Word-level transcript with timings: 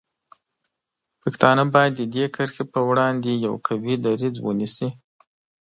پښتانه 1.21 1.63
باید 1.73 1.93
د 1.95 2.01
دې 2.13 2.25
کرښې 2.35 2.63
په 2.73 2.79
وړاندې 2.89 3.31
یو 3.45 3.53
قوي 3.67 3.95
دریځ 4.05 4.35
ونیسي. 4.41 4.89